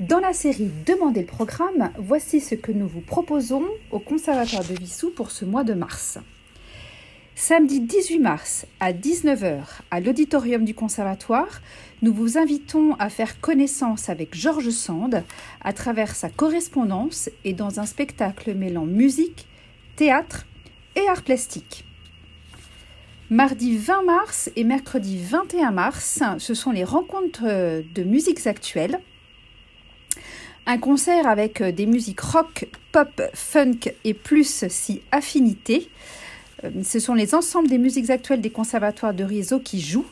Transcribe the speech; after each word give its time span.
Dans 0.00 0.20
la 0.20 0.32
série 0.32 0.70
Demandez 0.86 1.22
le 1.22 1.26
programme, 1.26 1.90
voici 1.98 2.40
ce 2.40 2.54
que 2.54 2.70
nous 2.70 2.86
vous 2.86 3.00
proposons 3.00 3.64
au 3.90 3.98
Conservatoire 3.98 4.62
de 4.62 4.74
Vissou 4.74 5.10
pour 5.10 5.32
ce 5.32 5.44
mois 5.44 5.64
de 5.64 5.74
mars. 5.74 6.20
Samedi 7.34 7.80
18 7.80 8.20
mars 8.20 8.64
à 8.78 8.92
19h 8.92 9.58
à 9.90 9.98
l'auditorium 9.98 10.64
du 10.64 10.72
Conservatoire, 10.72 11.60
nous 12.02 12.12
vous 12.12 12.38
invitons 12.38 12.94
à 13.00 13.08
faire 13.08 13.40
connaissance 13.40 14.08
avec 14.08 14.36
Georges 14.36 14.70
Sand 14.70 15.24
à 15.62 15.72
travers 15.72 16.14
sa 16.14 16.28
correspondance 16.28 17.28
et 17.44 17.52
dans 17.52 17.80
un 17.80 17.86
spectacle 17.86 18.54
mêlant 18.54 18.86
musique, 18.86 19.48
théâtre 19.96 20.46
et 20.94 21.08
art 21.08 21.22
plastique. 21.22 21.84
Mardi 23.30 23.76
20 23.76 24.04
mars 24.04 24.48
et 24.54 24.62
mercredi 24.62 25.18
21 25.18 25.72
mars, 25.72 26.22
ce 26.38 26.54
sont 26.54 26.70
les 26.70 26.84
rencontres 26.84 27.42
de 27.42 28.02
musiques 28.04 28.46
actuelles 28.46 29.00
un 30.68 30.76
concert 30.76 31.26
avec 31.26 31.62
euh, 31.62 31.72
des 31.72 31.86
musiques 31.86 32.20
rock, 32.20 32.68
pop, 32.92 33.22
funk 33.32 33.90
et 34.04 34.12
plus 34.12 34.66
si 34.68 35.00
affinité. 35.10 35.88
Euh, 36.62 36.70
ce 36.84 37.00
sont 37.00 37.14
les 37.14 37.34
ensembles 37.34 37.68
des 37.68 37.78
musiques 37.78 38.10
actuelles 38.10 38.42
des 38.42 38.50
conservatoires 38.50 39.14
de 39.14 39.24
Riso 39.24 39.60
qui 39.60 39.80
jouent. 39.80 40.06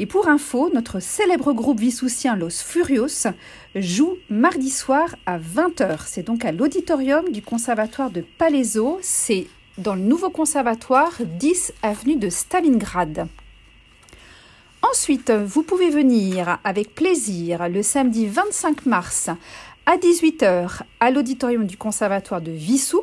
Et 0.00 0.06
pour 0.06 0.28
info, 0.28 0.68
notre 0.74 0.98
célèbre 0.98 1.52
groupe 1.52 1.78
vissoucien 1.78 2.34
Los 2.34 2.64
Furios 2.64 3.28
joue 3.76 4.16
mardi 4.28 4.70
soir 4.70 5.14
à 5.26 5.38
20h. 5.38 6.00
C'est 6.06 6.26
donc 6.26 6.44
à 6.44 6.50
l'auditorium 6.50 7.30
du 7.30 7.40
conservatoire 7.40 8.10
de 8.10 8.24
Palaiso. 8.36 8.98
C'est 9.02 9.46
dans 9.78 9.94
le 9.94 10.02
nouveau 10.02 10.30
conservatoire 10.30 11.12
10 11.38 11.72
avenue 11.84 12.16
de 12.16 12.30
Stalingrad. 12.30 13.28
Ensuite, 14.82 15.30
vous 15.30 15.62
pouvez 15.62 15.90
venir 15.90 16.58
avec 16.64 16.94
plaisir 16.94 17.68
le 17.68 17.82
samedi 17.82 18.26
25 18.26 18.86
mars 18.86 19.30
à 19.86 19.96
18h 19.96 20.82
à 21.00 21.10
l'auditorium 21.10 21.66
du 21.66 21.76
Conservatoire 21.76 22.40
de 22.40 22.52
Vissou 22.52 23.02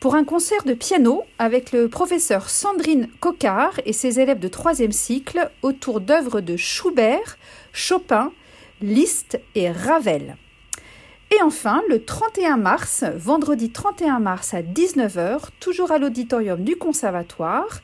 pour 0.00 0.14
un 0.14 0.24
concert 0.24 0.64
de 0.64 0.74
piano 0.74 1.22
avec 1.38 1.72
le 1.72 1.88
professeur 1.88 2.50
Sandrine 2.50 3.08
Cocard 3.20 3.80
et 3.86 3.92
ses 3.92 4.18
élèves 4.18 4.40
de 4.40 4.48
troisième 4.48 4.92
cycle 4.92 5.50
autour 5.62 6.00
d'œuvres 6.00 6.40
de 6.40 6.56
Schubert, 6.56 7.38
Chopin, 7.72 8.32
Liszt 8.80 9.40
et 9.54 9.70
Ravel. 9.70 10.36
Et 11.30 11.40
enfin, 11.42 11.82
le 11.88 12.04
31 12.04 12.56
mars, 12.56 13.04
vendredi 13.16 13.70
31 13.70 14.18
mars 14.18 14.54
à 14.54 14.62
19h, 14.62 15.50
toujours 15.60 15.92
à 15.92 15.98
l'auditorium 15.98 16.62
du 16.62 16.76
Conservatoire, 16.76 17.80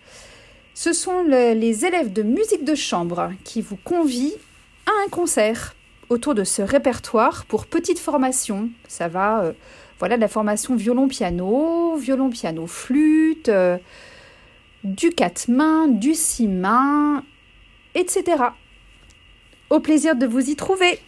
ce 0.74 0.92
sont 0.92 1.22
les 1.22 1.84
élèves 1.86 2.12
de 2.12 2.22
musique 2.22 2.64
de 2.64 2.74
chambre 2.74 3.33
qui 3.44 3.62
vous 3.62 3.78
convient 3.84 4.36
à 4.86 4.91
un 5.06 5.08
concert 5.08 5.74
autour 6.09 6.34
de 6.34 6.45
ce 6.45 6.62
répertoire 6.62 7.45
pour 7.47 7.67
petite 7.67 7.98
formation. 7.98 8.70
Ça 8.89 9.09
va, 9.09 9.42
euh, 9.42 9.53
voilà, 9.98 10.17
la 10.17 10.28
formation 10.28 10.77
violon-piano, 10.77 11.97
violon-piano-flûte, 11.97 13.48
euh, 13.48 13.78
du 14.84 15.11
quatre 15.11 15.48
mains, 15.48 15.89
du 15.89 16.14
six 16.14 16.48
mains, 16.48 17.25
etc. 17.95 18.42
Au 19.70 19.81
plaisir 19.81 20.17
de 20.17 20.27
vous 20.27 20.51
y 20.51 20.56
trouver. 20.56 20.98